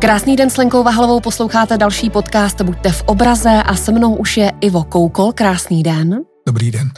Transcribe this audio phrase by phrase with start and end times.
[0.00, 4.36] Krásný den s Lenkou Vahalovou, posloucháte další podcast Buďte v obraze a se mnou už
[4.36, 5.32] je Ivo Koukol.
[5.32, 6.20] Krásný den.
[6.46, 6.90] Dobrý den.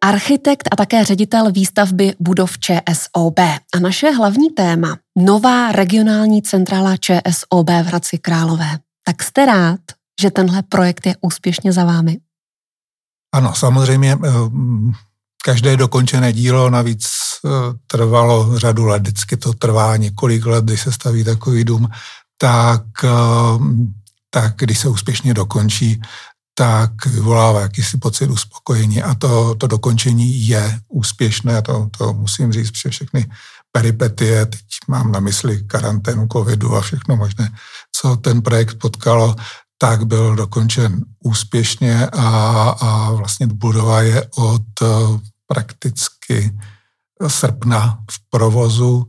[0.00, 3.38] Architekt a také ředitel výstavby budov ČSOB.
[3.74, 8.78] A naše hlavní téma, nová regionální centrála ČSOB v Hradci Králové.
[9.04, 9.80] Tak jste rád,
[10.20, 12.18] že tenhle projekt je úspěšně za vámi?
[13.34, 14.28] Ano, samozřejmě eh,
[15.44, 17.06] každé dokončené dílo navíc
[17.44, 17.48] eh,
[17.86, 21.88] trvalo řadu let, vždycky to trvá několik let, když se staví takový dům,
[22.38, 23.58] tak, eh,
[24.30, 26.00] tak když se úspěšně dokončí,
[26.54, 29.02] tak vyvolává jakýsi pocit uspokojení.
[29.02, 33.30] A to, to dokončení je úspěšné, to, to musím říct, protože všechny
[33.72, 37.50] peripetie, teď mám na mysli karanténu, covidu a všechno možné,
[37.92, 39.36] co ten projekt potkalo,
[39.78, 42.28] tak byl dokončen úspěšně a,
[42.80, 44.86] a vlastně budova je od eh,
[45.46, 46.58] prakticky
[47.26, 49.06] srpna v provozu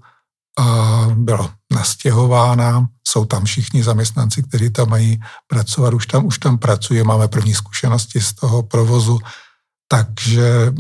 [0.60, 2.88] a byla nastěhována.
[3.08, 7.54] Jsou tam všichni zaměstnanci, kteří tam mají pracovat, už tam, už tam pracuje, máme první
[7.54, 9.20] zkušenosti z toho provozu,
[9.88, 10.74] takže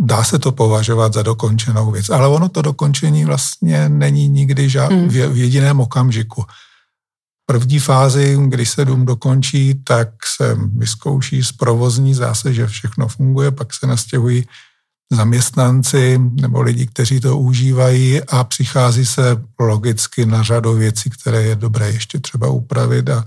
[0.00, 2.10] dá se to považovat za dokončenou věc.
[2.10, 5.08] Ale ono to dokončení vlastně není nikdy žád, hmm.
[5.08, 6.44] v, v jediném okamžiku.
[7.46, 13.50] První fázi, když se dům dokončí, tak se vyzkouší z provozní, zase, že všechno funguje,
[13.50, 14.46] pak se nastěhují
[15.12, 21.56] zaměstnanci nebo lidi, kteří to užívají a přichází se logicky na řadu věcí, které je
[21.56, 23.24] dobré ještě třeba upravit a,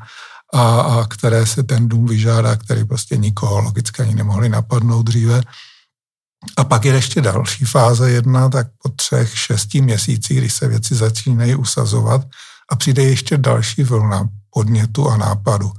[0.54, 5.42] a, a které se ten dům vyžádá, který prostě nikoho logicky ani nemohli napadnout dříve.
[6.58, 10.96] A pak je ještě další fáze jedna, tak po třech, šesti měsících, když se věci
[10.96, 12.28] začínají usazovat
[12.70, 15.72] a přijde ještě další vlna podnětu a nápadu.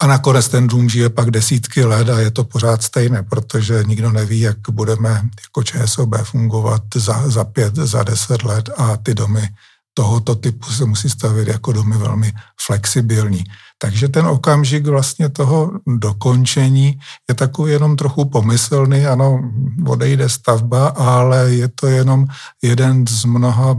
[0.00, 4.10] A nakonec ten dům žije pak desítky let a je to pořád stejné, protože nikdo
[4.10, 9.48] neví, jak budeme jako ČSOB fungovat za, za pět, za deset let a ty domy
[9.94, 12.32] tohoto typu se musí stavit jako domy velmi
[12.66, 13.44] flexibilní.
[13.78, 19.40] Takže ten okamžik vlastně toho dokončení je takový jenom trochu pomyslný, ano,
[19.86, 22.26] odejde stavba, ale je to jenom
[22.62, 23.76] jeden z mnoha,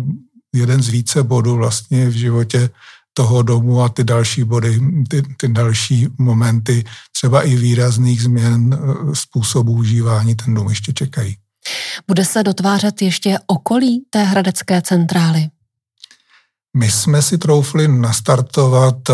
[0.53, 2.69] jeden z více bodů vlastně v životě
[3.13, 4.79] toho domu a ty další body,
[5.09, 11.35] ty, ty další momenty, třeba i výrazných změn eh, způsobu užívání ten dům ještě čekají.
[12.07, 15.49] Bude se dotvářet ještě okolí té hradecké centrály?
[16.77, 19.13] My jsme si troufli nastartovat, eh,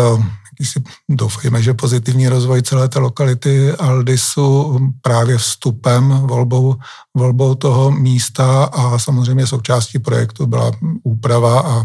[0.64, 6.76] si doufejme, že pozitivní rozvoj celé té lokality Aldisu právě vstupem, volbou,
[7.16, 10.72] volbou toho místa a samozřejmě součástí projektu byla
[11.02, 11.84] úprava a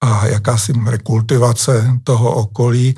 [0.00, 2.94] a jakási rekultivace toho okolí.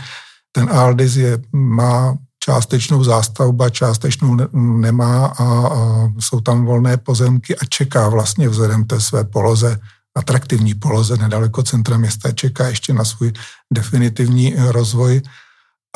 [0.53, 7.57] Ten Aldis je, má částečnou zástavba, částečnou ne, nemá a, a jsou tam volné pozemky
[7.57, 9.81] a čeká vlastně vzhledem té své poloze,
[10.17, 13.33] atraktivní poloze nedaleko centra města, čeká ještě na svůj
[13.75, 15.23] definitivní rozvoj.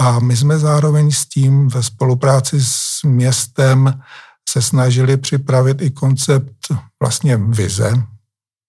[0.00, 4.00] A my jsme zároveň s tím ve spolupráci s městem
[4.48, 6.56] se snažili připravit i koncept
[7.00, 8.02] vlastně vize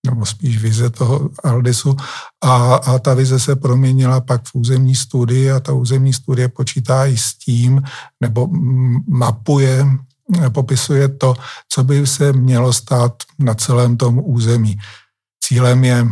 [0.06, 1.96] nebo spíš vize toho Aldisu
[2.44, 7.06] a, a ta vize se proměnila pak v územní studii a ta územní studie počítá
[7.06, 7.82] i s tím,
[8.22, 8.48] nebo
[9.08, 9.86] mapuje,
[10.50, 11.36] popisuje to,
[11.70, 14.76] co by se mělo stát na celém tom území.
[15.44, 16.08] Cílem je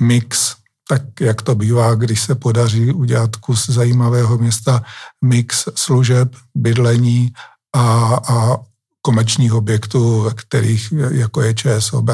[0.00, 0.54] mix,
[0.88, 4.82] tak jak to bývá, když se podaří udělat kus zajímavého města,
[5.24, 7.32] mix služeb, bydlení
[7.74, 8.56] a, a
[9.04, 12.10] komerčních objektů, kterých, jako je ČSOB,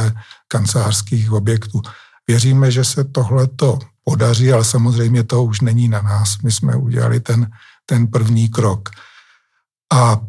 [0.48, 1.82] kancelářských objektů.
[2.26, 6.42] Věříme, že se tohleto podaří, ale samozřejmě to už není na nás.
[6.42, 7.50] My jsme udělali ten,
[7.86, 8.88] ten první krok.
[9.92, 10.20] A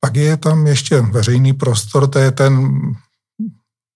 [0.00, 2.54] pak je tam ještě veřejný prostor, to je ten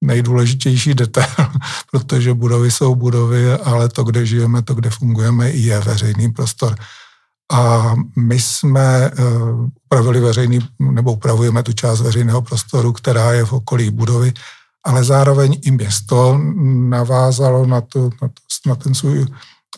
[0.04, 1.50] nejdůležitější detail,
[1.90, 6.74] protože budovy jsou budovy, ale to, kde žijeme, to, kde fungujeme, je veřejný prostor.
[7.52, 9.12] A my jsme eh,
[9.84, 14.32] upravili veřejný, nebo upravujeme tu část veřejného prostoru, která je v okolí budovy,
[14.84, 16.40] ale zároveň i město
[16.88, 18.34] navázalo na, to, na, to,
[18.66, 19.26] na ten svůj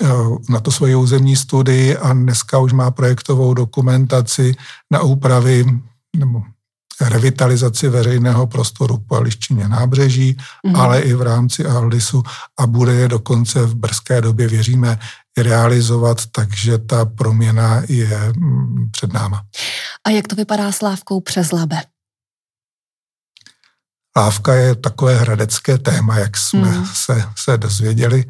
[0.02, 0.06] eh,
[0.48, 4.54] na to svoji územní studii a dneska už má projektovou dokumentaci
[4.90, 5.64] na úpravy
[6.16, 6.42] nebo
[7.00, 10.80] revitalizaci veřejného prostoru po Liščině nábřeží, mm-hmm.
[10.80, 12.22] ale i v rámci Aldisu
[12.58, 14.98] a bude je dokonce v brzké době, věříme,
[15.38, 19.42] realizovat, takže ta proměna je mm, před náma.
[20.06, 21.82] A jak to vypadá s lávkou přes Labe?
[24.16, 26.86] Lávka je takové hradecké téma, jak jsme hmm.
[26.86, 28.24] se, se dozvěděli.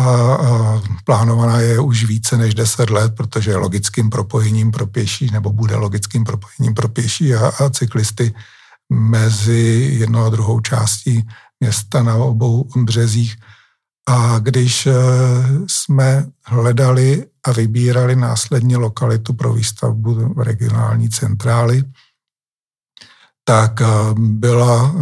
[0.00, 5.52] A, plánovaná je už více než 10 let, protože je logickým propojením pro pěší, nebo
[5.52, 8.34] bude logickým propojením pro pěší a, a cyklisty
[8.92, 11.26] mezi jednou a druhou částí
[11.60, 13.36] města na obou březích.
[14.08, 14.88] A když
[15.66, 21.84] jsme hledali a vybírali následně lokalitu pro výstavbu regionální centrály,
[23.48, 23.82] tak
[24.14, 24.94] byla,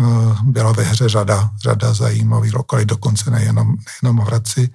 [0.43, 4.71] byla ve hře řada, řada zajímavých lokalit, dokonce nejenom, nejenom v Hradci.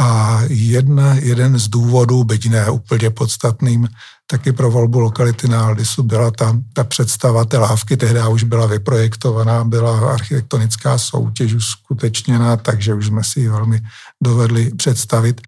[0.00, 3.88] A jedna, jeden z důvodů, byť ne úplně podstatným,
[4.26, 8.66] taky pro volbu lokality na Aldisu byla ta, ta představa té lávky, tehdy už byla
[8.66, 13.80] vyprojektovaná, byla architektonická soutěž uskutečněná, takže už jsme si ji velmi
[14.22, 15.40] dovedli představit.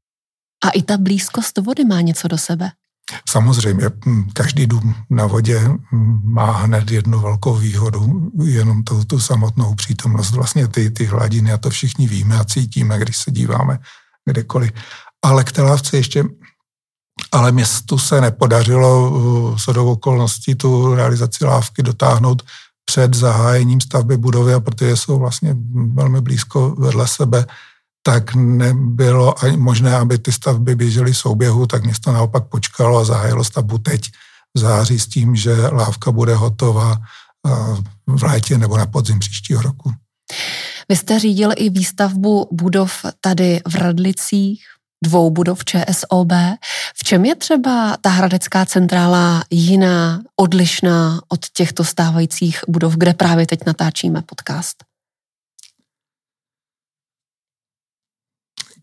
[0.64, 2.70] A i ta blízkost vody má něco do sebe?
[3.28, 9.20] Samozřejmě, hm, každý dům na vodě hm, má hned jednu velkou výhodu, jenom tu, tu
[9.20, 13.78] samotnou přítomnost, vlastně ty, ty hladiny a to všichni víme a cítíme, když se díváme
[14.24, 14.70] kdekoliv.
[15.24, 16.24] Ale k té lávce ještě,
[17.32, 22.42] ale městu se nepodařilo s do okolností tu realizaci lávky dotáhnout
[22.84, 25.56] před zahájením stavby budovy a protože jsou vlastně
[25.94, 27.46] velmi blízko vedle sebe,
[28.02, 33.44] tak nebylo ani možné, aby ty stavby běžely souběhu, tak město naopak počkalo a zahájilo
[33.44, 34.10] stavbu teď
[34.54, 36.96] v září s tím, že lávka bude hotová
[38.06, 39.92] v létě nebo na podzim příštího roku.
[40.88, 44.62] Vy jste řídil i výstavbu budov tady v Radlicích,
[45.04, 46.32] dvou budov ČSOB.
[46.94, 53.46] V čem je třeba ta hradecká centrála jiná, odlišná od těchto stávajících budov, kde právě
[53.46, 54.89] teď natáčíme podcast?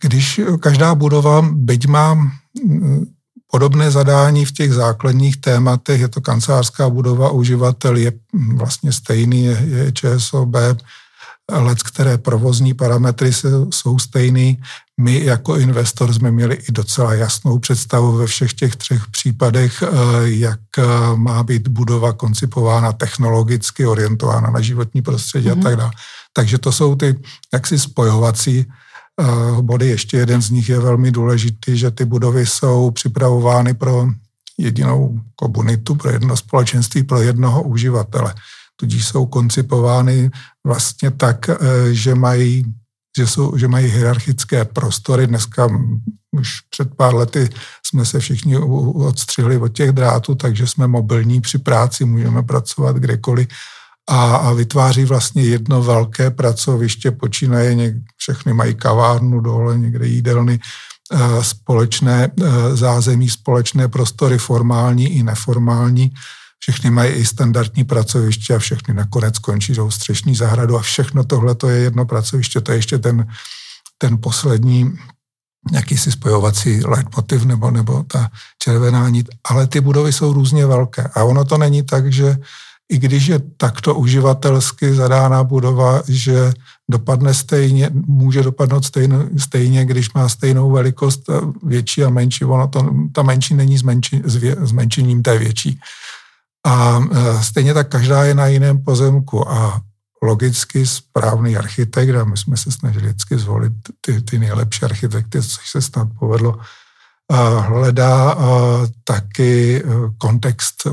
[0.01, 3.05] Když každá budova, byť má mm,
[3.51, 9.45] podobné zadání v těch základních tématech, je to kancelářská budova, uživatel je mm, vlastně stejný,
[9.45, 10.55] je, je ČSOB,
[11.51, 13.31] let, které provozní parametry
[13.69, 14.61] jsou stejný.
[15.01, 19.87] My jako investor jsme měli i docela jasnou představu ve všech těch třech případech, eh,
[20.23, 20.83] jak eh,
[21.15, 25.51] má být budova koncipována technologicky, orientována na životní prostředí mm-hmm.
[25.51, 25.63] a mhm.
[25.63, 25.91] tak dále.
[26.33, 27.15] Takže to jsou ty
[27.53, 28.73] jaksi spojovací eh,
[29.61, 29.87] body.
[29.87, 34.07] Ještě jeden z nich je velmi důležitý, že ty budovy jsou připravovány pro
[34.57, 38.33] jedinou komunitu, pro jedno společenství, pro jednoho uživatele
[38.79, 40.29] tudíž jsou koncipovány
[40.65, 41.55] vlastně tak, eh,
[41.91, 42.65] že mají,
[43.17, 45.27] že jsou, že mají hierarchické prostory.
[45.27, 45.67] Dneska
[46.31, 47.49] už před pár lety
[47.85, 53.47] jsme se všichni odstřihli od těch drátů, takže jsme mobilní při práci, můžeme pracovat kdekoliv
[54.09, 60.59] a, a vytváří vlastně jedno velké pracoviště, počínaje, něk, všechny mají kavárnu dole, někde jídelny,
[61.11, 66.11] eh, společné eh, zázemí, společné prostory, formální i neformální.
[66.59, 71.55] Všechny mají i standardní pracoviště a všechny nakonec skončí do střešní zahradu a všechno tohle
[71.55, 73.27] to je jedno pracoviště, to je ještě ten,
[73.97, 74.97] ten poslední
[75.71, 81.23] jakýsi spojovací leitmotiv nebo, nebo ta červená nit, ale ty budovy jsou různě velké a
[81.23, 82.37] ono to není tak, že
[82.89, 86.51] i když je takto uživatelsky zadána budova, že
[86.89, 91.29] dopadne stejně, může dopadnout stejně, stejně když má stejnou velikost
[91.63, 94.21] větší a menší, ono to, ta menší není zmenši,
[94.61, 95.79] zmenšením té větší.
[96.65, 99.81] A e, stejně tak každá je na jiném pozemku a
[100.23, 105.69] logicky správný architekt, a my jsme se snažili vždycky zvolit ty, ty nejlepší architekty, což
[105.71, 106.59] se snad povedlo,
[107.61, 108.37] hledá
[109.03, 109.83] taky
[110.17, 110.87] kontext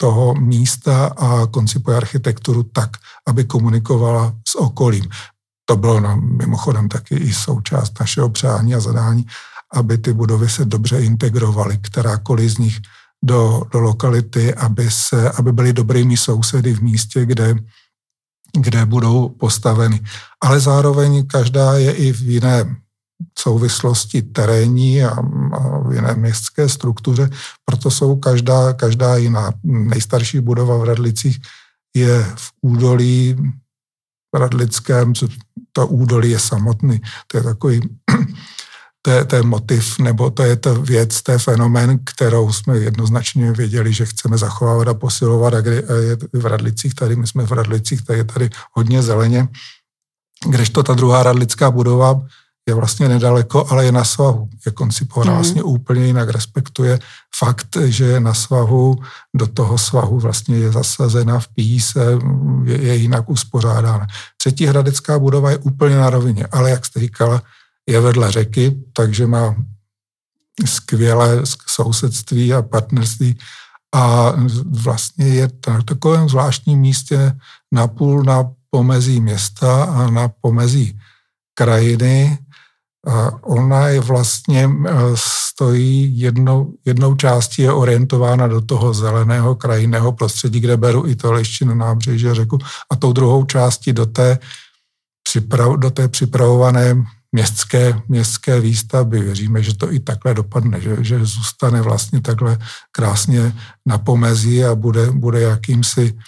[0.00, 2.90] toho místa a koncipuje architekturu tak,
[3.26, 5.08] aby komunikovala s okolím.
[5.64, 9.26] To bylo no, mimochodem taky i součást našeho přání a zadání,
[9.74, 12.78] aby ty budovy se dobře integrovaly, kterákoliv z nich
[13.24, 17.54] do, do lokality, aby, se, aby byly dobrými sousedy v místě, kde,
[18.56, 20.00] kde budou postaveny.
[20.40, 22.76] Ale zároveň každá je i v jiné
[23.38, 25.20] souvislosti terénní a,
[25.88, 27.30] v jiné městské struktuře,
[27.64, 29.52] proto jsou každá, každá jiná.
[29.64, 31.38] Nejstarší budova v Radlicích
[31.96, 33.36] je v údolí
[34.34, 35.12] v Radlickém,
[35.72, 37.80] to údolí je samotný, to je takový
[39.02, 42.78] to je, to je motiv, nebo to je ta věc, to je fenomén, kterou jsme
[42.78, 45.54] jednoznačně věděli, že chceme zachovávat a posilovat.
[45.54, 49.02] A, kdy, a je v Radlicích tady, my jsme v Radlicích, tady je tady hodně
[49.02, 49.48] zeleně,
[50.46, 52.20] kdežto ta druhá radlická budova
[52.68, 54.48] je vlastně nedaleko, ale je na svahu.
[54.66, 55.36] Je koncipovaná mm.
[55.36, 56.98] vlastně úplně jinak, respektuje
[57.38, 58.96] fakt, že je na svahu,
[59.36, 62.18] do toho svahu vlastně je zasazena v píse,
[62.64, 64.06] je, je jinak uspořádána.
[64.36, 67.42] Třetí hradecká budova je úplně na rovině, ale jak jste říkala,
[67.86, 69.54] je vedle řeky, takže má
[70.64, 73.38] skvělé sousedství a partnerství
[73.94, 74.32] a
[74.84, 77.32] vlastně je na takovém zvláštním místě
[77.72, 80.98] napůl na pomezí města a na pomezí
[81.54, 82.38] krajiny.
[83.42, 90.60] Ona je vlastně e, stojí jednou, jednou částí je orientována do toho zeleného krajinného prostředí,
[90.60, 91.32] kde beru i to
[91.64, 92.58] na nábřeží a řeku,
[92.90, 94.38] a tou druhou částí do té
[95.76, 99.20] do té připravované městské, městské výstavby.
[99.20, 102.58] Věříme, že to i takhle dopadne, že, že zůstane vlastně takhle
[102.92, 103.52] krásně
[103.86, 106.18] na pomezí a bude, bude jakýmsi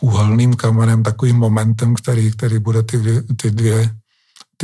[0.00, 3.99] úhelným kamenem, takovým momentem, který, který bude ty, ty dvě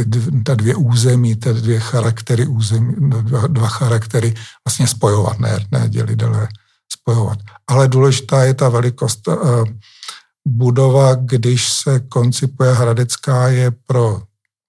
[0.05, 4.35] ty, ta dvě území, ty dvě charaktery území, dva, dva charaktery
[4.67, 6.49] vlastně spojovat, ne, ne dělit, ale
[6.93, 7.39] spojovat.
[7.67, 9.29] Ale důležitá je ta velikost.
[9.29, 9.35] Eh,
[10.49, 14.23] budova, když se koncipuje Hradecká, je pro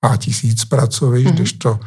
[0.05, 1.36] má tisíc pracovišť, mm-hmm.
[1.36, 1.79] když to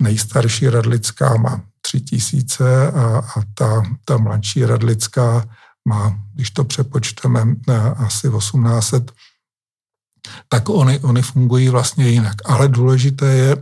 [0.00, 5.48] nejstarší Radlická má tři tisíce a, a ta, ta mladší Radlická
[5.88, 7.46] má, když to přepočteme,
[7.96, 9.12] asi 1800,
[10.48, 12.34] tak oni, oni fungují vlastně jinak.
[12.44, 13.56] Ale důležité je,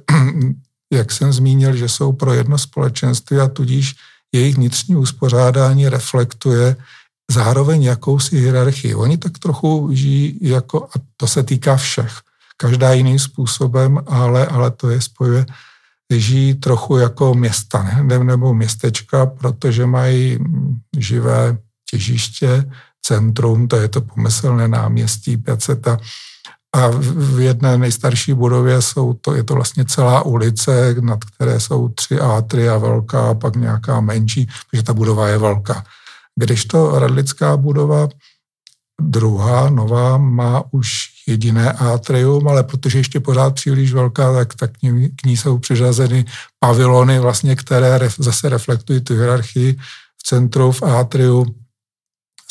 [0.92, 3.94] jak jsem zmínil, že jsou pro jedno společenství a tudíž
[4.32, 6.76] jejich vnitřní uspořádání reflektuje
[7.30, 8.94] zároveň jakousi hierarchii.
[8.94, 12.12] Oni tak trochu žijí jako, a to se týká všech,
[12.56, 15.46] každá jiným způsobem, ale, ale to je spojuje,
[16.12, 18.24] žijí trochu jako města ne?
[18.24, 20.38] nebo městečka, protože mají
[20.96, 21.58] živé
[21.90, 22.70] těžiště,
[23.02, 25.92] centrum, to je to pomyslné náměstí Pěceta.
[25.92, 25.98] A
[26.98, 32.20] v jedné nejstarší budově jsou to, je to vlastně celá ulice, nad které jsou tři
[32.20, 32.42] a
[32.78, 35.84] velká a pak nějaká menší, protože ta budova je velká.
[36.36, 38.08] Když to radlická budova
[39.00, 40.88] druhá, nová, má už
[41.28, 45.58] jediné atrium, ale protože ještě pořád příliš velká, tak, tak k, ní, k ní jsou
[45.58, 46.24] přiřazeny
[46.58, 49.72] pavilony, vlastně, které ref, zase reflektují tu hierarchii
[50.16, 51.46] v centru, v atriu.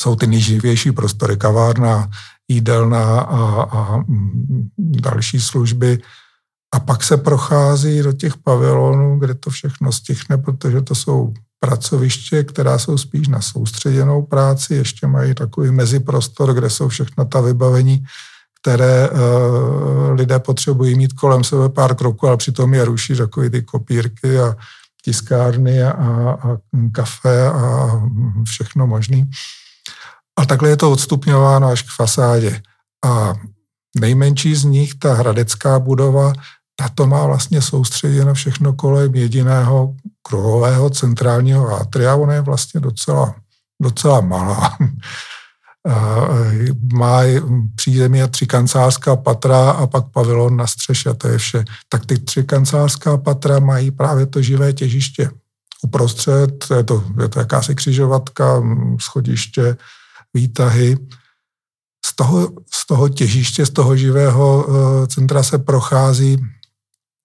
[0.00, 2.10] Jsou ty nejživější prostory, kavárna,
[2.48, 5.98] jídelna a, a mm, další služby.
[6.74, 12.44] A pak se prochází do těch pavilonů, kde to všechno stichne, protože to jsou pracoviště,
[12.44, 18.04] která jsou spíš na soustředěnou práci, ještě mají takový meziprostor, kde jsou všechno ta vybavení,
[18.60, 19.18] které uh,
[20.12, 24.56] lidé potřebují mít kolem sebe pár kroků, ale přitom je ruší takové ty kopírky a
[25.04, 26.56] tiskárny a, a
[26.92, 27.90] kafe a
[28.44, 29.30] všechno možný.
[30.38, 32.62] A takhle je to odstupňováno až k fasádě.
[33.04, 33.34] A
[34.00, 36.32] nejmenší z nich, ta hradecká budova,
[36.76, 42.14] tato má vlastně soustředěno všechno kolem jediného kruhového centrálního atria.
[42.14, 43.34] Ona je vlastně docela,
[43.82, 44.76] docela malá.
[46.92, 47.20] má
[47.74, 51.64] přízemí a tři kancelářská patra a pak pavilon na střeše, to je vše.
[51.88, 55.30] Tak ty tři kancelářská patra mají právě to živé těžiště.
[55.82, 58.62] Uprostřed je to, je to jakási křižovatka,
[59.00, 59.76] schodiště,
[60.36, 60.96] výtahy.
[62.06, 66.36] Z toho, z toho těžiště, z toho živého eh, centra se prochází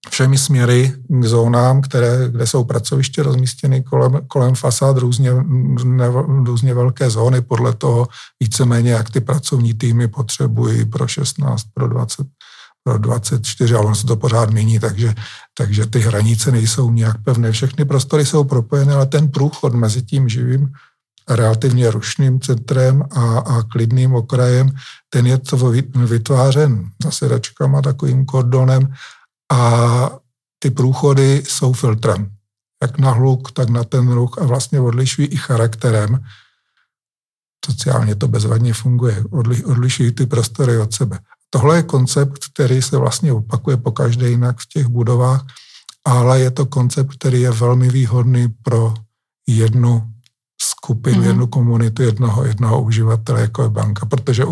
[0.10, 5.32] všemi směry k zónám, které, kde jsou pracoviště rozmístěny kolem, kolem fasád různě,
[5.84, 6.08] ne,
[6.46, 8.08] různě velké zóny, podle toho
[8.39, 12.27] víceméně, jak ty pracovní týmy potřebují pro 16, pro 20,
[12.84, 15.13] pro 24, ale ono se to pořád mění, takže,
[15.58, 17.51] takže ty hranice nejsou nějak pevné.
[17.51, 20.74] Všechny prostory jsou propojené, ale ten průchod mezi tím živým
[21.30, 24.72] relativně rušným centrem a, a klidným okrajem,
[25.10, 25.58] ten je to
[25.96, 28.94] vytvářen zasedačkama, takovým kordonem
[29.51, 30.12] a
[30.60, 32.32] ty průchody jsou filtrem.
[32.82, 36.24] Jak na hluk, tak na ten ruch a vlastně odlišují i charakterem.
[37.66, 39.24] Sociálně to bezvadně funguje.
[39.32, 41.20] Odli, odlišují ty prostory od sebe.
[41.50, 45.46] Tohle je koncept, který se vlastně opakuje po každé jinak v těch budovách,
[46.06, 48.94] ale je to koncept, který je velmi výhodný pro
[49.48, 50.13] jednu
[50.86, 51.28] skupinu, mm-hmm.
[51.28, 54.46] jednu komunitu, jednoho, jednoho uživatele, jako je banka, protože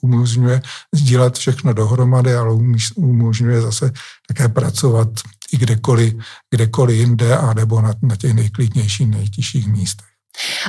[0.00, 0.62] umožňuje
[0.94, 2.54] sdílet všechno dohromady, ale
[2.96, 3.92] umožňuje zase
[4.28, 5.08] také pracovat
[5.52, 6.14] i kdekoliv,
[6.50, 10.06] kdekoliv jinde a nebo na, na těch nejklidnějších, nejtěžších místech.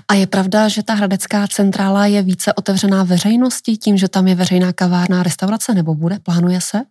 [0.07, 4.36] A je pravda, že ta hradecká centrála je více otevřená veřejnosti tím, že tam je
[4.36, 6.19] veřejná kavárna, restaurace, nebo bude?
[6.19, 6.81] Plánuje se?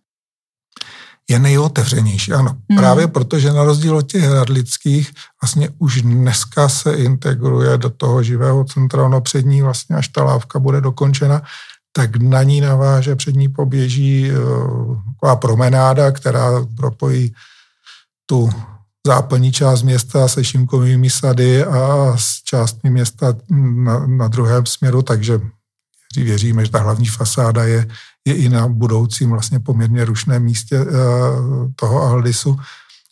[1.29, 2.33] Je nejotevřenější.
[2.33, 2.79] Ano, hmm.
[2.79, 5.11] právě protože na rozdíl od těch hradlických
[5.41, 10.23] vlastně už dneska se integruje do toho živého centra, ono před ní vlastně, až ta
[10.23, 11.41] lávka bude dokončena,
[11.95, 17.33] tak na ní naváže, před ní poběží uh, taková promenáda, která propojí
[18.25, 18.49] tu
[19.07, 25.39] západní část města se šimkovými sady a s částmi města na, na druhém směru, takže
[26.17, 27.87] věříme, že ta hlavní fasáda je
[28.27, 30.85] je i na budoucím vlastně poměrně rušném místě eh,
[31.75, 32.57] toho Aldisu.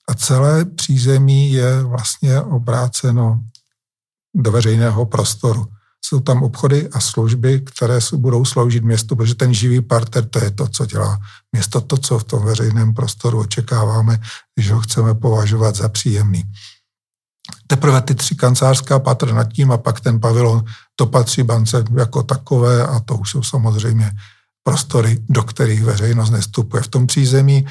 [0.10, 3.40] A celé přízemí je vlastně obráceno
[4.36, 5.68] do veřejného prostoru.
[6.06, 10.52] Jsou tam obchody a služby, které budou sloužit městu, protože ten živý parter, to je
[10.52, 11.20] to, co dělá
[11.52, 14.22] město, to, co v tom veřejném prostoru očekáváme,
[14.56, 16.44] když ho chceme považovat za příjemný.
[17.72, 20.64] Teprve ty tři kancelářská patra nad tím a pak ten pavilon,
[20.96, 24.12] to patří bance jako takové a to už jsou samozřejmě
[24.64, 26.84] prostory, do kterých veřejnost nestupuje.
[26.84, 27.66] V tom přízemí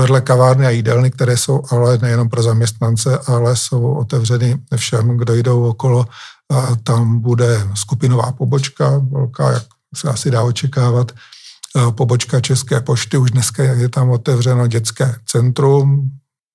[0.00, 5.34] vedle kavárny a jídelny, které jsou ale nejenom pro zaměstnance, ale jsou otevřeny všem, kdo
[5.34, 6.06] jdou okolo.
[6.52, 11.12] A tam bude skupinová pobočka, velká, jak se asi dá očekávat,
[11.90, 16.10] pobočka České pošty, už dneska je tam otevřeno dětské centrum,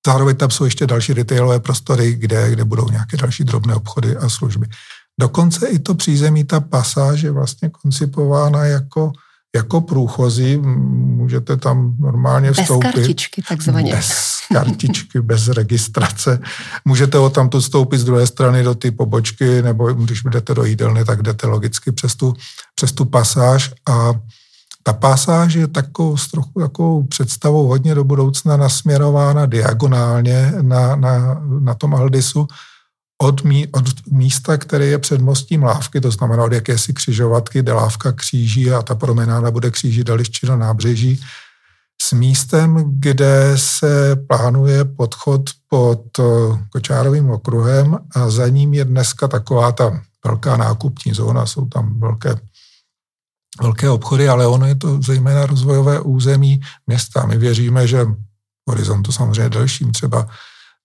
[0.06, 4.28] zároveň tam jsou ještě další retailové prostory, kde, kde budou nějaké další drobné obchody a
[4.28, 4.66] služby.
[5.20, 9.12] Dokonce i to přízemí, ta pasáž je vlastně koncipována jako
[9.56, 12.86] jako průchozí, můžete tam normálně vstoupit.
[12.86, 13.92] Bez kartičky takzvaně.
[13.92, 16.40] Bez kartičky, bez registrace.
[16.84, 21.04] Můžete ho tam vstoupit z druhé strany do ty pobočky, nebo když budete do jídelny,
[21.04, 22.34] tak jdete logicky přes tu,
[22.74, 24.14] přes tu pasáž a
[24.82, 31.74] ta pasáž je takovou, trochu takovou představou hodně do budoucna nasměrována diagonálně na, na, na
[31.74, 32.46] tom Aldisu
[33.22, 37.72] od, mí, od místa, které je před mostím lávky, to znamená od jakési křižovatky, kde
[37.72, 41.20] lávka kříží a ta promenáda bude křížit dališči do nábřeží,
[42.02, 46.22] s místem, kde se plánuje podchod pod eh,
[46.70, 52.34] Kočárovým okruhem a za ním je dneska taková ta velká nákupní zóna, jsou tam velké
[53.60, 57.26] velké obchody, ale ono je to zejména rozvojové území města.
[57.26, 58.06] My věříme, že
[58.68, 60.28] horizontu samozřejmě delším, třeba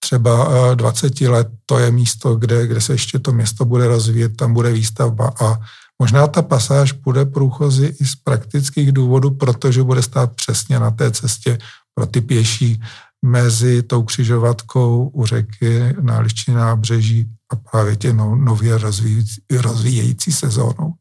[0.00, 4.36] třeba 20 eh, let, to je místo, kde, kde se ještě to město bude rozvíjet,
[4.36, 5.58] tam bude výstavba a
[5.98, 11.10] možná ta pasáž bude průchozí i z praktických důvodů, protože bude stát přesně na té
[11.10, 11.58] cestě
[11.94, 12.82] pro ty pěší
[13.24, 20.32] mezi tou křižovatkou u řeky na Liščině nábřeží a právě tě no, nově rozvíjející, rozvíjející
[20.32, 20.94] sezónou.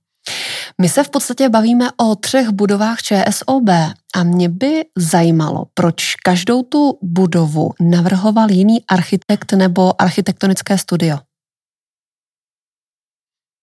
[0.82, 3.70] My se v podstatě bavíme o třech budovách ČSOB
[4.16, 11.18] a mě by zajímalo, proč každou tu budovu navrhoval jiný architekt nebo architektonické studio.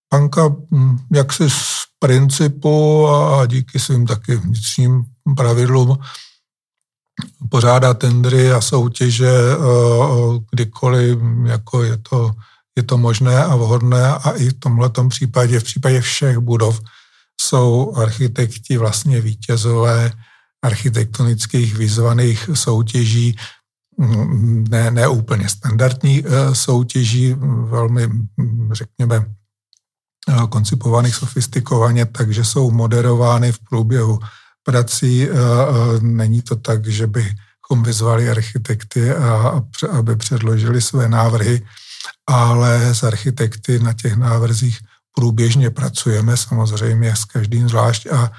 [0.09, 5.03] Panka, hm, jak si z principu a díky svým taky vnitřním
[5.35, 5.97] pravidlům
[7.49, 9.57] pořádá tendry a soutěže eh,
[10.51, 12.31] kdykoliv, jako je to
[12.77, 16.81] je to možné a vhodné a i v tomto případě, v případě všech budov,
[17.41, 20.11] jsou architekti vlastně vítězové
[20.65, 23.35] architektonických vyzvaných soutěží,
[24.69, 27.35] ne, ne úplně standardní eh, soutěží,
[27.69, 28.09] velmi,
[28.71, 29.25] řekněme,
[30.29, 34.19] eh, koncipovaných sofistikovaně, takže jsou moderovány v průběhu
[34.63, 35.29] prací.
[35.29, 35.33] Eh,
[36.01, 39.11] není to tak, že bychom vyzvali architekty,
[39.91, 41.61] aby předložili své návrhy
[42.27, 44.79] ale s architekty na těch návrzích
[45.15, 48.31] průběžně pracujeme, samozřejmě s každým zvlášť a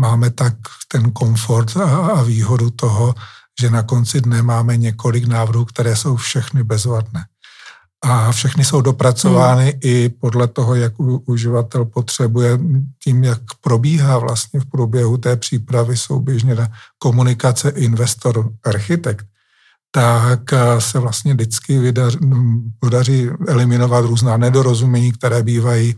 [0.00, 0.54] máme tak
[0.88, 3.14] ten komfort a, a výhodu toho,
[3.60, 7.24] že na konci dne máme několik návrhů, které jsou všechny bezvadné.
[8.04, 9.80] A všechny jsou dopracovány hmm.
[9.82, 10.92] i podle toho, jak
[11.26, 12.58] uživatel potřebuje,
[13.04, 16.68] tím, jak probíhá vlastně v průběhu té přípravy souběžně na
[16.98, 19.26] komunikace investor-architekt,
[19.94, 21.94] tak eh, se vlastně vždycky
[22.80, 25.94] podaří eliminovat různá nedorozumění, které bývají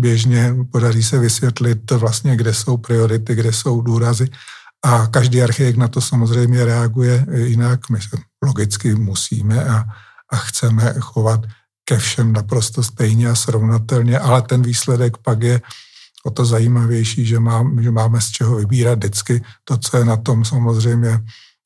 [0.00, 4.28] běžně, podaří se vysvětlit vlastně, kde jsou priority, kde jsou důrazy
[4.84, 7.90] a každý architekt na to samozřejmě reaguje jinak.
[7.90, 9.84] My se logicky musíme a,
[10.32, 11.40] a chceme chovat
[11.84, 15.60] ke všem naprosto stejně a srovnatelně, ale ten výsledek pak je
[16.24, 19.42] o to zajímavější, že, má, že máme z čeho vybírat vždycky.
[19.64, 21.20] To, co je na tom samozřejmě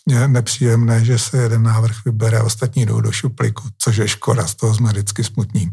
[0.08, 4.46] je nepříjemné, že se jeden návrh vybere a ostatní jdou do šuplíku, což je škoda,
[4.46, 5.70] z toho jsme vždycky smutní.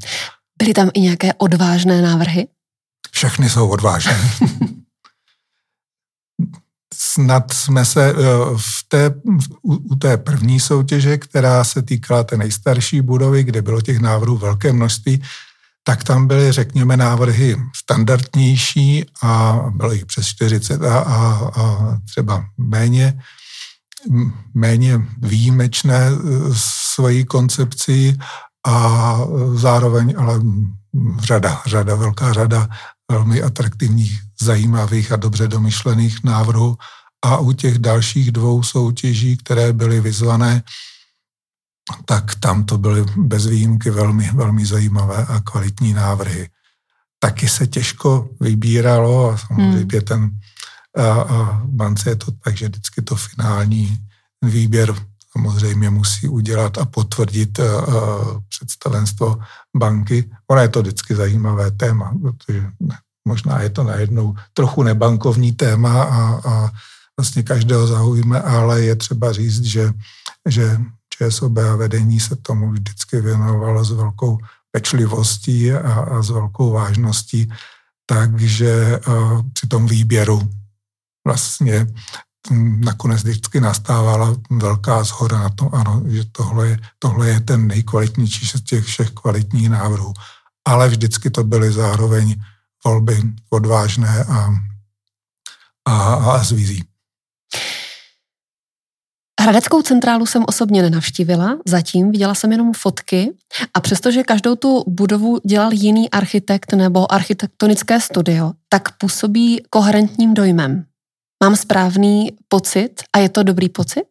[0.59, 2.47] Byly tam i nějaké odvážné návrhy?
[3.11, 4.31] Všechny jsou odvážné.
[6.93, 8.13] Snad jsme se eh,
[8.57, 9.15] v té,
[9.63, 14.73] u té první soutěže, která se týkala té nejstarší budovy, kde bylo těch návrhů velké
[14.73, 15.23] množství,
[15.83, 22.45] tak tam byly, řekněme, návrhy standardnější a bylo jich přes 40 a, a, a třeba
[22.57, 23.21] méně
[24.53, 26.15] méně výjimečné e,
[26.53, 28.17] svojí koncepcí
[28.67, 29.17] a
[29.53, 30.41] zároveň ale
[31.19, 32.67] řada, řada, velká řada
[33.12, 36.77] velmi atraktivních, zajímavých a dobře domyšlených návrhů.
[37.25, 40.63] A u těch dalších dvou soutěží, které byly vyzvané,
[42.05, 46.49] tak tam to byly bez výjimky velmi, velmi zajímavé a kvalitní návrhy.
[47.19, 50.05] Taky se těžko vybíralo a samozřejmě hmm.
[50.05, 50.29] ten
[51.63, 53.97] v bance je to tak, že vždycky to finální
[54.41, 54.95] výběr
[55.32, 57.60] samozřejmě musí udělat a potvrdit
[58.49, 59.39] představenstvo
[59.78, 60.32] banky.
[60.47, 62.63] Ono je to vždycky zajímavé téma, protože
[63.28, 66.71] možná je to najednou trochu nebankovní téma a, a
[67.19, 69.93] vlastně každého zaujíme, ale je třeba říct, že,
[70.49, 70.78] že
[71.10, 74.38] ČSOB a vedení se tomu vždycky věnovalo s velkou
[74.71, 77.52] pečlivostí a, a s velkou vážností,
[78.06, 80.49] takže a, při tom výběru
[81.25, 81.88] vlastně
[82.79, 88.47] nakonec vždycky nastávala velká zhoda na tom, ano, že tohle je, tohle je ten nejkvalitnější
[88.47, 90.13] z těch všech kvalitních návrhů.
[90.67, 92.36] Ale vždycky to byly zároveň
[92.86, 94.49] volby odvážné a,
[95.86, 96.84] a, a zvízí.
[99.41, 103.34] Hradeckou centrálu jsem osobně nenavštívila, zatím viděla jsem jenom fotky
[103.73, 110.88] a přestože každou tu budovu dělal jiný architekt nebo architektonické studio, tak působí koherentním dojmem.
[111.43, 114.04] Mám správný pocit a je to dobrý pocit?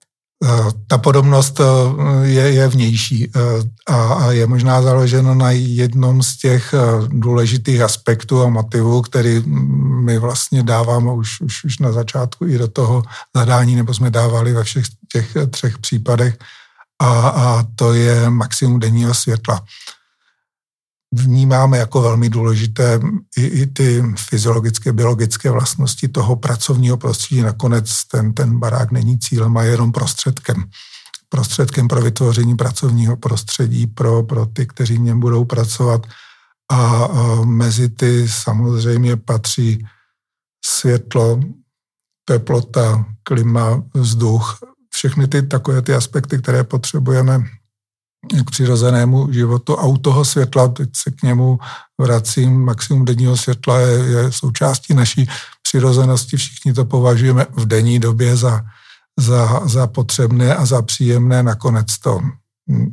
[0.44, 1.64] Eh, ta podobnost eh,
[2.26, 3.40] je, je vnější eh,
[3.92, 6.74] a, a je možná založena na jednom z těch
[7.08, 9.42] důležitých aspektů a motivů, který
[10.04, 13.02] my vlastně dáváme už, už, už na začátku i do toho
[13.36, 16.38] zadání, nebo jsme dávali ve všech těch třech případech,
[17.02, 19.64] a, a to je maximum denního světla
[21.12, 23.00] vnímáme jako velmi důležité
[23.36, 27.40] i, i ty fyziologické, biologické vlastnosti toho pracovního prostředí.
[27.40, 30.64] Nakonec ten, ten barák není cílem a je jenom prostředkem.
[31.28, 36.06] Prostředkem pro vytvoření pracovního prostředí pro, pro ty, kteří v něm budou pracovat.
[36.72, 39.86] A, a mezi ty samozřejmě patří
[40.64, 41.40] světlo,
[42.24, 44.58] teplota, klima, vzduch,
[44.90, 47.44] všechny ty takové ty aspekty, které potřebujeme
[48.44, 49.78] k přirozenému životu.
[49.78, 51.58] A u toho světla, teď se k němu
[52.00, 55.28] vracím, maximum denního světla je, je součástí naší
[55.62, 58.62] přirozenosti, všichni to považujeme v denní době za,
[59.18, 62.20] za, za potřebné a za příjemné, nakonec to,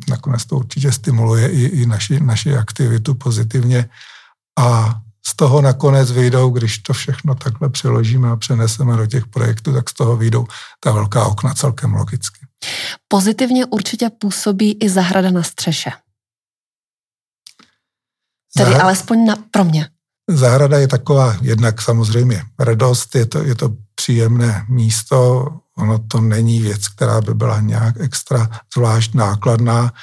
[0.09, 3.89] nakonec to určitě stimuluje i, i naši, naši aktivitu pozitivně.
[4.59, 9.73] A z toho nakonec vyjdou, když to všechno takhle přeložíme a přeneseme do těch projektů,
[9.73, 10.47] tak z toho vyjdou
[10.79, 12.45] ta velká okna celkem logicky.
[13.07, 15.91] Pozitivně určitě působí i zahrada na střeše.
[18.57, 19.89] Tedy Zahrada, alespoň na, pro mě.
[20.29, 25.47] Zahrada je taková jednak samozřejmě radost, je to, je to příjemné místo,
[25.77, 29.93] ono to není věc, která by byla nějak extra zvlášť nákladná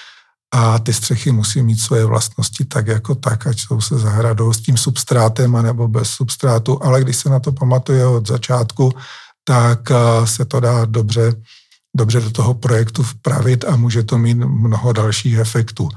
[0.54, 4.60] a ty střechy musí mít svoje vlastnosti tak jako tak, ať jsou se zahradou s
[4.60, 8.92] tím substrátem anebo bez substrátu, ale když se na to pamatuje od začátku,
[9.44, 11.34] tak eh, se to dá dobře
[11.96, 15.88] dobře do toho projektu vpravit a může to mít mnoho dalších efektů.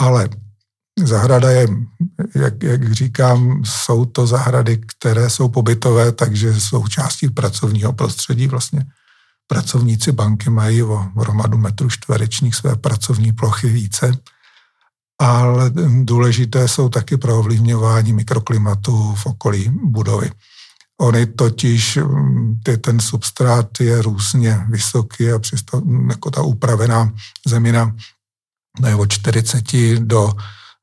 [0.00, 0.28] Ale
[1.02, 1.68] zahrada je,
[2.34, 8.46] jak, jak říkám, jsou to zahrady, které jsou pobytové, takže jsou částí pracovního prostředí.
[8.46, 8.84] Vlastně
[9.46, 14.18] pracovníci banky mají o hromadu metrů čtverečních své pracovní plochy více,
[15.20, 15.70] ale
[16.02, 20.30] důležité jsou taky pro ovlivňování mikroklimatu v okolí budovy.
[21.00, 27.12] Ony totiž, mm, ty, ten substrát je různě vysoký a přesto mm, jako ta upravená
[27.46, 27.96] zemina
[28.88, 29.64] je od 40
[29.98, 30.32] do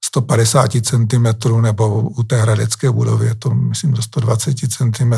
[0.06, 5.13] 150 cm, nebo u té hradecké budovy je to, myslím, do 120 cm,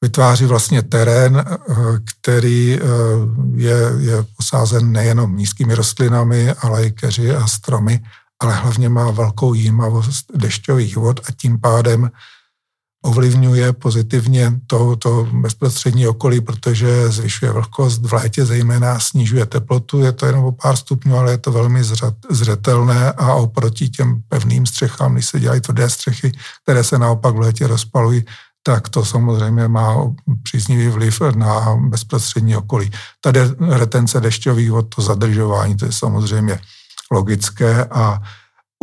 [0.00, 1.74] vytváří vlastně terén, eh,
[2.04, 2.86] který eh,
[3.54, 8.00] je, je posázen nejenom nízkými rostlinami, ale i keři a stromy,
[8.40, 12.10] ale hlavně má velkou jímavost dešťových vod a tím pádem
[13.02, 20.12] ovlivňuje pozitivně to, to bezprostřední okolí, protože zvyšuje vlhkost v létě, zejména snižuje teplotu, je
[20.12, 21.82] to jenom o pár stupňů, ale je to velmi
[22.30, 26.32] zřetelné a oproti těm pevným střechám, když se dělají tvrdé střechy,
[26.62, 28.24] které se naopak v létě rozpalují,
[28.62, 32.90] tak to samozřejmě má příznivý vliv na bezprostřední okolí.
[33.20, 36.60] Tady retence dešťových vod, to zadržování, to je samozřejmě
[37.10, 38.22] logické a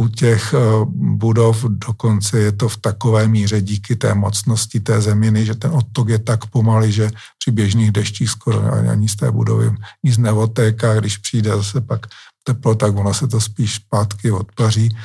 [0.01, 0.59] u těch eh,
[0.95, 6.09] budov dokonce je to v takové míře díky té mocnosti té zeminy, že ten odtok
[6.09, 9.71] je tak pomalý, že při běžných deštích skoro ani z té budovy
[10.03, 12.07] nic neotéká, když přijde zase pak
[12.43, 14.97] teplo, tak ono se to spíš zpátky odpaří.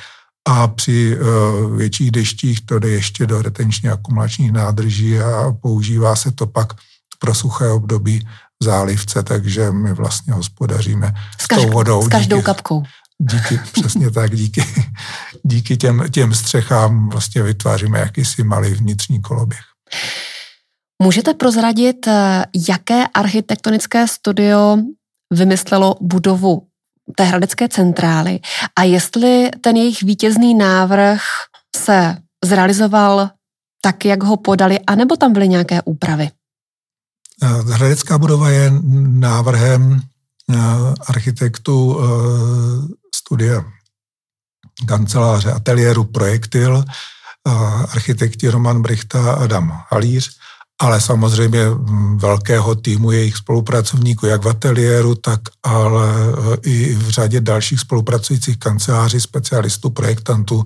[0.48, 6.32] A při uh, větších deštích to jde ještě do retenčně akumulačních nádrží a používá se
[6.32, 6.72] to pak
[7.18, 8.28] pro suché období
[8.62, 12.02] v zálivce, takže my vlastně hospodaříme s, kaž, tou vodou.
[12.02, 12.82] S každou díky, kapkou.
[13.22, 14.64] Díky, přesně tak, díky,
[15.42, 19.60] díky těm, těm střechám vlastně vytváříme jakýsi malý vnitřní koloběh.
[21.02, 22.08] Můžete prozradit,
[22.68, 24.78] jaké architektonické studio
[25.32, 26.66] vymyslelo budovu
[27.16, 28.40] té hradecké centrály
[28.76, 31.22] a jestli ten jejich vítězný návrh
[31.76, 33.30] se zrealizoval
[33.82, 36.30] tak, jak ho podali, anebo tam byly nějaké úpravy?
[37.42, 38.72] Eh, hradecká budova je
[39.06, 40.00] návrhem
[41.06, 42.00] architektů
[43.14, 43.64] studia
[44.86, 46.84] kanceláře ateliéru Projektil,
[47.88, 50.36] architekti Roman Brichta a Adam Halíř,
[50.80, 51.60] ale samozřejmě
[52.16, 56.08] velkého týmu jejich spolupracovníků, jak v ateliéru, tak ale
[56.62, 60.64] i v řadě dalších spolupracujících kanceláří, specialistů, projektantů.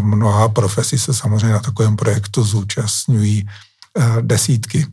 [0.00, 3.48] Mnoha profesí se samozřejmě na takovém projektu zúčastňují
[4.20, 4.86] desítky.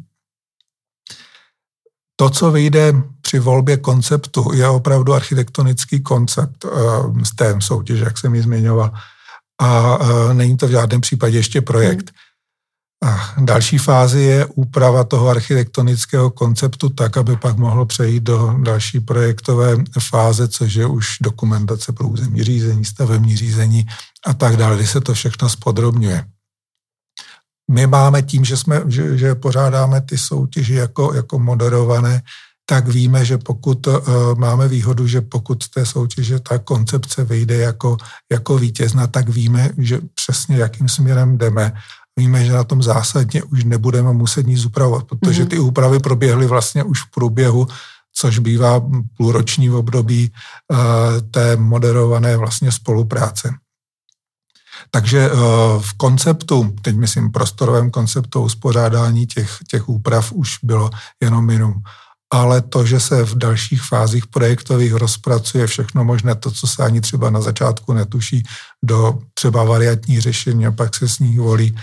[2.20, 6.66] To, co vyjde při volbě konceptu, je opravdu architektonický koncept
[7.24, 8.92] z té soutěže, jak jsem ji zmiňoval.
[9.62, 9.98] A
[10.34, 12.12] není to v žádném případě ještě projekt.
[13.06, 13.14] Hmm.
[13.14, 19.00] A další fázi je úprava toho architektonického konceptu tak, aby pak mohlo přejít do další
[19.00, 23.86] projektové fáze, což je už dokumentace pro územní řízení, stavební řízení
[24.26, 26.26] a tak dále, kdy se to všechno spodrobňuje.
[27.70, 32.22] My máme tím, že, jsme, že, že pořádáme ty soutěži jako, jako moderované,
[32.66, 33.96] tak víme, že pokud uh,
[34.38, 37.98] máme výhodu, že pokud z té soutěže ta koncepce vyjde jako,
[38.32, 41.74] jako vítězna, tak víme, že přesně jakým směrem jdeme
[42.20, 45.50] víme, že na tom zásadně už nebudeme muset nic upravovat, protože mhm.
[45.50, 47.68] ty úpravy proběhly vlastně už v průběhu,
[48.14, 48.82] což bývá
[49.18, 50.78] půlroční období uh,
[51.32, 53.50] té moderované vlastně spolupráce.
[54.92, 55.40] Takže uh,
[55.82, 60.90] v konceptu, teď myslím prostorovém konceptu uspořádání těch, těch úprav už bylo
[61.24, 61.84] jenom minimum.
[62.34, 67.02] Ale to, že se v dalších fázích projektových rozpracuje všechno možné, to, co se ani
[67.02, 68.44] třeba na začátku netuší,
[68.86, 71.76] do třeba variantní řešení a pak se s ní volí,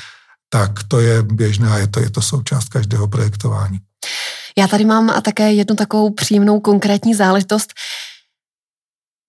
[0.48, 3.78] tak to je běžné a je to, je to součást každého projektování.
[4.58, 7.72] Já tady mám a také jednu takovou příjemnou konkrétní záležitost.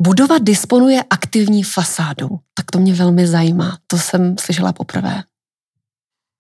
[0.02, 2.40] Budova disponuje aktivní fasádou.
[2.54, 3.78] Tak to mě velmi zajímá.
[3.88, 5.24] To jsem slyšela poprvé.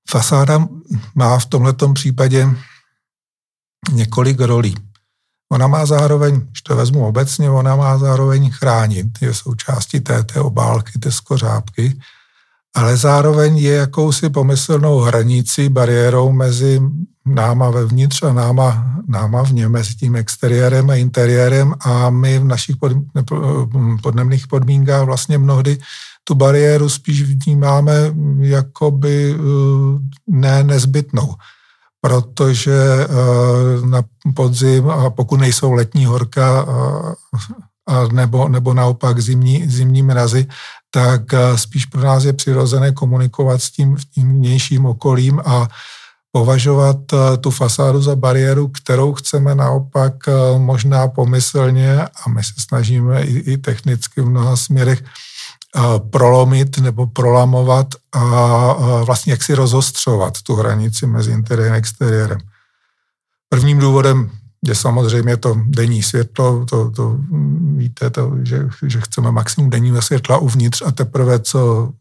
[0.10, 0.68] Fasáda
[1.16, 2.48] má v tomto případě
[3.92, 4.76] několik rolí.
[5.52, 9.08] Ona má zároveň, když to vezmu obecně, ona má zároveň chránit.
[9.22, 12.00] Je součástí té, té obálky, té skořápky
[12.76, 16.82] ale zároveň je jakousi pomyslnou hranicí, bariérou mezi
[17.26, 21.74] náma vevnitř a náma, náma vně, mezi tím exteriérem a interiérem.
[21.80, 22.92] A my v našich pod,
[24.02, 25.78] podnemných podmínkách vlastně mnohdy
[26.24, 27.94] tu bariéru spíš vnímáme
[28.40, 29.40] jakoby eh,
[30.28, 31.36] ne nezbytnou,
[32.02, 34.04] protože eh, na
[34.36, 36.66] podzim, a pokud nejsou letní horka,
[37.88, 40.48] a nebo, nebo naopak zimní, zimní mrazy,
[40.92, 45.68] tak eh, spíš pro nás je přirozené komunikovat s tím, vnějším okolím a
[46.32, 52.54] považovat eh, tu fasádu za bariéru, kterou chceme naopak eh, možná pomyslně, a my se
[52.60, 55.04] snažíme i, technicky v mnoha směrech
[56.10, 58.24] prolomit nebo prolamovat a
[59.04, 62.38] vlastně jak si rozostřovat tu hranici mezi interiérem a exteriérem.
[63.50, 64.32] Prvním důvodem
[64.66, 67.18] je samozřejmě to denní světlo, to, to
[67.76, 71.92] víte, to, že, že chceme maximum denního světla uvnitř a teprve, co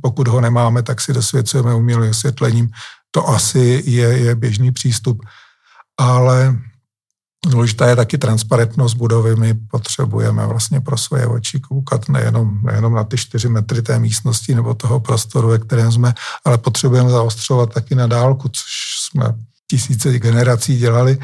[0.00, 2.70] pokud ho nemáme, tak si dosvědcujeme umělým osvětlením.
[3.10, 5.22] To asi je, je běžný přístup.
[5.98, 6.58] Ale
[7.48, 9.36] důležitá je taky transparentnost budovy.
[9.36, 14.54] My potřebujeme vlastně pro svoje oči koukat nejenom, nejenom na ty čtyři metry té místnosti
[14.54, 18.64] nebo toho prostoru, ve kterém jsme, ale potřebujeme zaostřovat taky na dálku, což
[19.00, 19.34] jsme
[19.70, 21.18] tisíce generací dělali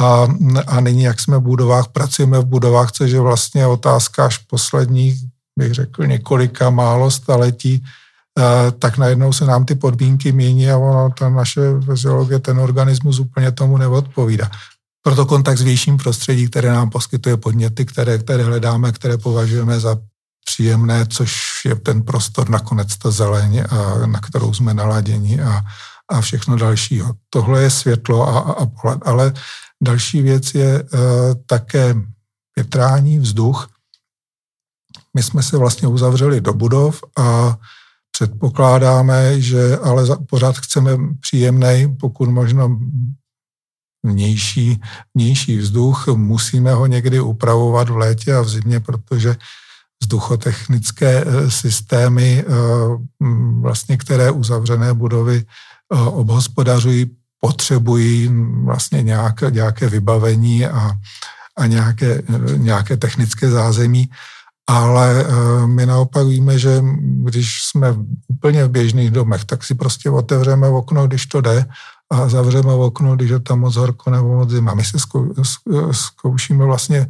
[0.00, 0.28] a,
[0.66, 5.20] a nyní, jak jsme v budovách, pracujeme v budovách, což je vlastně otázka až posledních,
[5.58, 7.84] bych řekl, několika málo staletí,
[8.38, 13.18] eh, tak najednou se nám ty podmínky mění a ono, ta naše fyziologie, ten organismus
[13.18, 14.50] úplně tomu neodpovídá.
[15.02, 19.98] Proto kontakt s větším prostředí, které nám poskytuje podněty, které, které hledáme, které považujeme za
[20.44, 21.32] příjemné, což
[21.64, 25.62] je ten prostor nakonec ta zeleň, a, na kterou jsme naladěni a,
[26.10, 27.14] a všechno dalšího.
[27.30, 29.32] Tohle je světlo a, a, a pohled, ale
[29.82, 30.88] Další věc je uh,
[31.46, 31.94] také
[32.56, 33.68] větrání, vzduch.
[35.14, 37.58] My jsme se vlastně uzavřeli do budov a
[38.10, 40.90] předpokládáme, že ale pořád chceme
[41.20, 42.80] příjemný, pokud možno
[44.02, 44.80] vnější,
[45.14, 46.08] vnější vzduch.
[46.08, 49.36] Musíme ho někdy upravovat v létě a v zimě, protože
[50.02, 52.52] vzduchotechnické eh, systémy, eh,
[53.60, 55.44] vlastně, které uzavřené budovy
[55.90, 57.10] obhospodařují,
[57.44, 58.30] potřebují
[58.64, 60.92] vlastně nějaké, nějaké vybavení a,
[61.56, 62.22] a nějaké,
[62.56, 64.08] nějaké technické zázemí,
[64.66, 67.94] ale eh, my naopak víme, že když jsme
[68.28, 71.66] úplně v běžných domech, tak si prostě otevřeme okno, když to jde,
[72.10, 74.74] a zavřeme okno, když je tam moc horko nebo moc zima.
[74.74, 74.98] My se
[75.92, 77.06] zkoušíme vlastně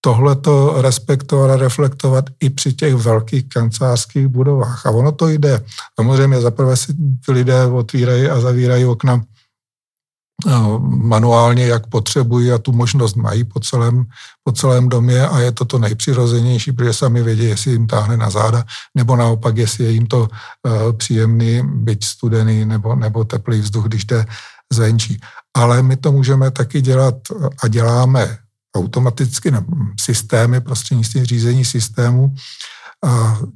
[0.00, 4.86] tohleto respektovat a reflektovat i při těch velkých kancelářských budovách.
[4.86, 5.64] A ono to jde.
[6.00, 6.94] Samozřejmě zaprvé si
[7.26, 9.20] ty lidé otvírají a zavírají okna
[10.46, 14.04] no, manuálně, jak potřebují a tu možnost mají po celém,
[14.44, 18.30] po celém domě a je to to nejpřirozenější, protože sami vědí, jestli jim táhne na
[18.30, 23.84] záda, nebo naopak, jestli je jim to uh, příjemný, byť studený nebo, nebo teplý vzduch,
[23.86, 24.26] když jde
[24.72, 25.20] zvenčí.
[25.56, 27.14] Ale my to můžeme taky dělat
[27.62, 28.38] a děláme
[28.76, 29.64] automaticky na
[30.00, 32.34] systémy, prostřednictvím řízení systému,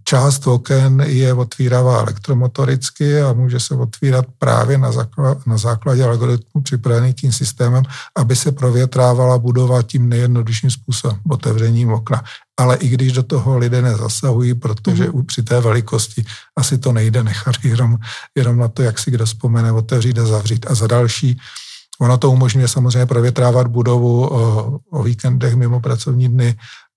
[0.05, 6.62] Část oken je otvírává elektromotoricky a může se otvírat právě na, základ, na základě algoritmu
[6.62, 7.83] připravený tím systémem,
[8.16, 12.22] aby se provětrávala budova tím nejjednodušším způsobem, otevřením okna.
[12.57, 15.27] Ale i když do toho lidé nezasahují, protože mm.
[15.27, 16.25] při té velikosti
[16.57, 17.98] asi to nejde nechat jenom,
[18.35, 20.66] jenom na to, jak si kdo vzpomene, otevřít a zavřít.
[20.70, 21.40] A za další,
[22.02, 26.56] ono to umožňuje samozřejmě provětrávat budovu o, o víkendech mimo pracovní dny,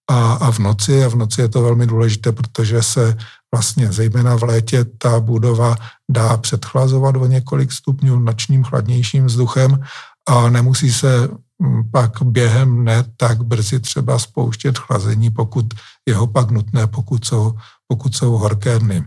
[0.10, 1.04] a, a v noci.
[1.04, 3.18] A v noci je to velmi důležité, protože se
[3.54, 5.76] vlastně zejména v létě ta budova
[6.10, 9.80] dá předchlazovat o několik stupňů nočním chladnějším vzduchem
[10.28, 11.28] a nemusí se
[11.60, 15.66] mm, pak během ne tak brzy třeba spouštět chlazení, pokud
[16.06, 19.04] je ho pak nutné, pokud jsou, pokud jsou horké dny.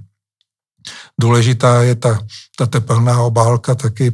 [1.20, 2.18] Důležitá je ta,
[2.58, 4.12] ta tepelná obálka taky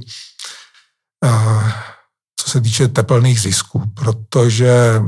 [2.37, 5.03] co se týče tepelných zisků, protože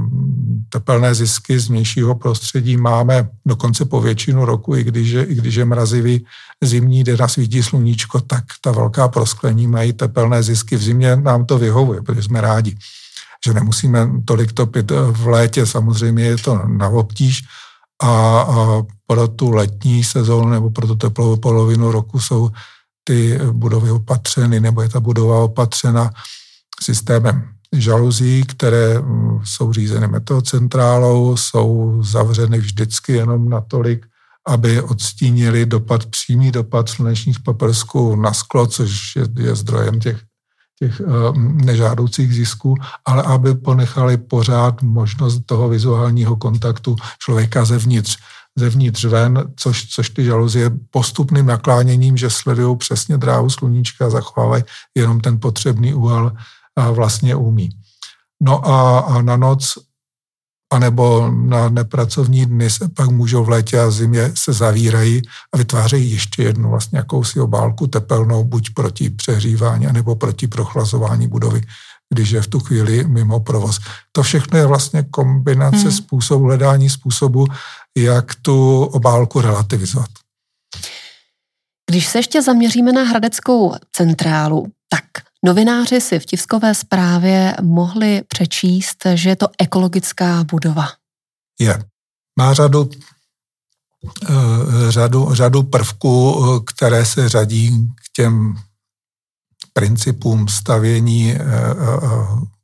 [0.69, 5.55] tepelné zisky z vnějšího prostředí máme dokonce po většinu roku, i když je, i když
[5.55, 6.27] je mrazivý
[6.65, 10.77] zimní den a svítí sluníčko, tak ta velká prosklení mají tepelné zisky.
[10.77, 12.77] V zimě nám to vyhovuje, protože jsme rádi,
[13.47, 15.67] že nemusíme tolik topit v létě.
[15.67, 17.43] Samozřejmě je to na obtíž
[18.03, 22.51] a, a pro tu letní sezónu nebo pro tu teplou polovinu roku jsou
[23.09, 26.11] ty budovy opatřeny, nebo je ta budova opatřena
[26.83, 34.07] systémem žaluzí, které mm, jsou řízeny meteocentrálou, jsou zavřeny vždycky jenom natolik,
[34.49, 40.21] aby odstínili dopad, přímý dopad slunečních paprsků na sklo, což je, je zdrojem těch,
[40.79, 48.19] těch uh, nežádoucích zisků, ale aby ponechali pořád možnost toho vizuálního kontaktu člověka zevnitř
[48.57, 54.65] zevnitř ven, což, což ty žaluzie postupným nakláněním, že sledují přesně dráhu sluníčka a zachovávají
[54.95, 56.33] jenom ten potřebný úhel
[56.93, 57.71] vlastně umí.
[58.43, 59.79] No a, a na noc
[60.73, 66.13] anebo na nepracovní dny se pak můžou v létě a zimě se zavírají a vytvářejí
[66.13, 71.63] ještě jednu vlastně jakousi obálku tepelnou, buď proti přehřívání, nebo proti prochlazování budovy,
[72.15, 73.79] když je v tu chvíli mimo provoz.
[74.13, 75.93] To všechno je vlastně kombinace hmm.
[75.93, 77.47] způsobu, hledání způsobu,
[77.99, 80.11] jak tu obálku relativizovat.
[81.91, 85.05] Když se ještě zaměříme na Hradeckou centrálu, tak
[85.47, 90.89] Novináři si v tiskové zprávě mohli přečíst, že je to ekologická budova.
[91.61, 91.85] Je.
[92.39, 92.91] Má řadu,
[94.29, 98.55] eh, řadu, řadu prvků, které se řadí k těm
[99.77, 101.77] principům stavění, eh, eh,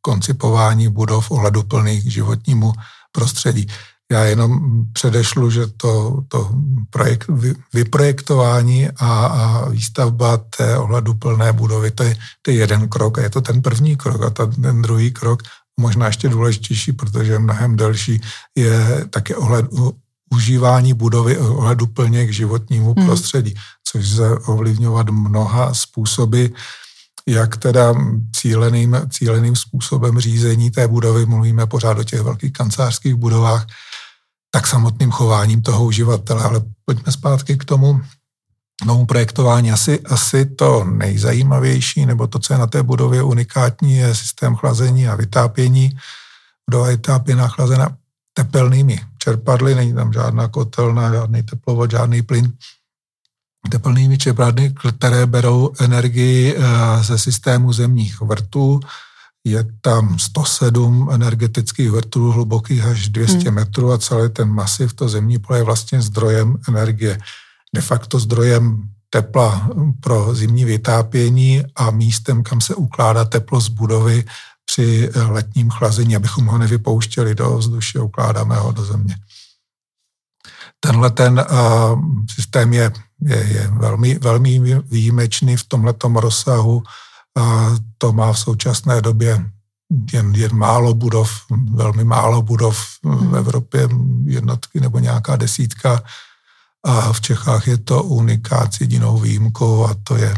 [0.00, 2.72] koncipování budov ohleduplných k životnímu
[3.12, 3.68] prostředí.
[4.12, 4.50] Já jenom
[4.92, 6.50] předešlu, že to, to
[6.90, 7.28] projekt,
[7.74, 13.30] vyprojektování a, a výstavba té ohleduplné budovy, to je, to je jeden krok a je
[13.30, 15.42] to ten první krok a ta, ten druhý krok,
[15.80, 18.20] možná ještě důležitější, protože je mnohem delší,
[18.56, 19.66] je také ohled,
[20.32, 23.06] užívání budovy ohleduplně k životnímu hmm.
[23.06, 26.46] prostředí, což se ovlivňovat mnoha způsoby,
[27.26, 27.94] jak teda
[28.36, 33.66] cíleným, cíleným způsobem řízení té budovy, mluvíme pořád o těch velkých kancelářských budovách,
[34.50, 36.44] tak samotným chováním toho uživatele.
[36.44, 38.00] Ale pojďme zpátky k tomu
[38.84, 39.72] novému projektování.
[39.72, 45.08] Asi, asi to nejzajímavější, nebo to, co je na té budově unikátní, je systém chlazení
[45.08, 45.96] a vytápění.
[46.70, 47.96] Budova vytápěná, chlazena
[48.32, 52.52] tepelnými čerpadly, není tam žádná kotelna, žádný teplovod, žádný plyn.
[53.70, 56.62] Tepelnými čerpadly, které berou energii eh,
[57.02, 58.80] ze systému zemních vrtů,
[59.44, 63.54] je tam 107 energetických vrtulů hlubokých až 200 hmm.
[63.54, 67.18] metrů a celý ten masiv, to zemní pole je vlastně zdrojem energie.
[67.74, 69.70] De facto zdrojem tepla
[70.00, 74.24] pro zimní vytápění a místem, kam se ukládá teplo z budovy
[74.64, 79.16] při letním chlazení, abychom ho nevypouštěli do vzduše, ukládáme ho do země.
[80.84, 82.00] Tenhle ten uh,
[82.34, 86.82] systém je, je, je velmi, velmi výjimečný v tomhletom rozsahu
[87.38, 89.50] a to má v současné době
[90.12, 91.30] jen, jen málo budov,
[91.74, 93.34] velmi málo budov v hmm.
[93.34, 93.88] Evropě,
[94.24, 96.02] jednotky nebo nějaká desítka.
[96.84, 100.34] A v Čechách je to unikát s jedinou výjimkou a to je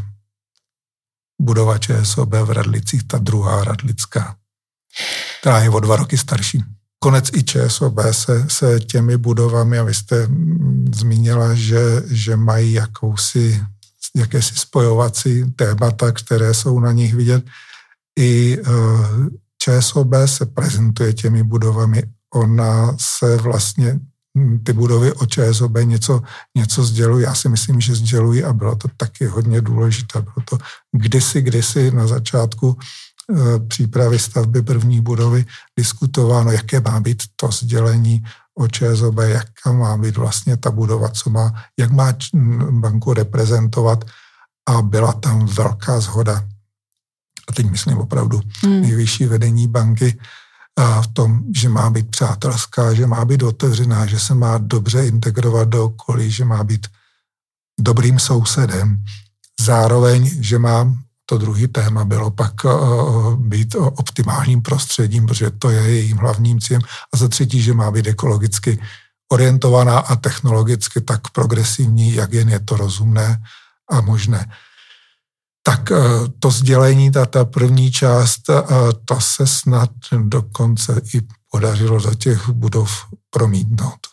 [1.40, 4.36] budova ČSOB v Radlicích, ta druhá Radlická,
[5.40, 6.64] která je o dva roky starší.
[7.04, 10.28] Konec i ČSOB se, se těmi budovami, a vy jste
[10.94, 13.64] zmínila, že, že mají jakousi
[14.16, 17.44] jakési spojovací témata, které jsou na nich vidět.
[18.18, 18.70] I eh,
[19.58, 22.02] ČSOB se prezentuje těmi budovami.
[22.34, 24.00] Ona se vlastně
[24.38, 26.22] hm, ty budovy o ČSOB něco,
[26.56, 27.24] něco sdělují.
[27.24, 30.20] Já si myslím, že sdělují a bylo to taky hodně důležité.
[30.20, 30.58] Bylo to
[30.92, 32.78] kdysi, kdysi na začátku
[33.68, 35.44] přípravy stavby první budovy
[35.78, 38.24] diskutováno, jaké má být to sdělení
[38.58, 42.12] o ČSOB, jak má být vlastně ta budova, co má, jak má
[42.70, 44.04] banku reprezentovat
[44.68, 46.48] a byla tam velká zhoda.
[47.48, 48.80] A teď myslím opravdu hmm.
[48.80, 50.18] nejvyšší vedení banky
[50.76, 55.06] a v tom, že má být přátelská, že má být otevřená, že se má dobře
[55.06, 56.86] integrovat do okolí, že má být
[57.80, 59.04] dobrým sousedem.
[59.60, 65.80] Zároveň, že má to druhý téma bylo pak uh, být optimálním prostředím, protože to je
[65.80, 66.82] jejím hlavním cílem.
[67.14, 68.78] A za třetí, že má být ekologicky
[69.32, 73.42] orientovaná a technologicky tak progresivní, jak jen je to rozumné
[73.90, 74.52] a možné.
[75.62, 75.98] Tak uh,
[76.38, 78.64] to sdělení, ta, ta první část, uh,
[79.04, 79.90] to se snad
[80.22, 81.20] dokonce i
[81.50, 84.06] podařilo do těch budov promítnout.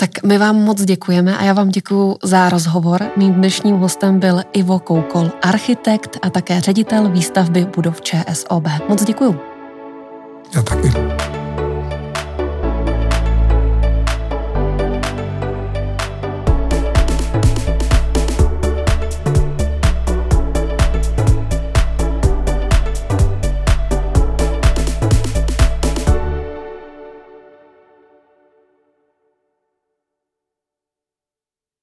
[0.00, 3.04] Tak my vám moc děkujeme a já vám děkuji za rozhovor.
[3.16, 8.64] Mým dnešním hostem byl Ivo Koukol, architekt a také ředitel výstavby budov ČSOB.
[8.88, 9.40] Moc děkuji.
[10.54, 10.92] Já taky.